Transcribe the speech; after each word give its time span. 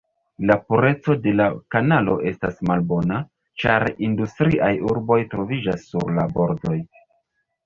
La 0.51 0.55
pureco 0.69 1.15
de 1.25 1.33
la 1.41 1.45
kanalo 1.75 2.15
estas 2.31 2.57
malbona, 2.69 3.19
ĉar 3.65 3.85
industriaj 4.09 4.71
urboj 4.95 5.19
troviĝas 5.37 5.87
sur 5.93 6.11
la 6.19 6.27
bordoj. 6.41 6.81